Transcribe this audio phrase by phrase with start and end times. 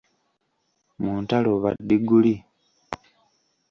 [1.03, 2.35] Mu ntalo ba ddiguli.